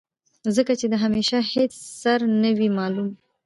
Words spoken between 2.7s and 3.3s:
معلوم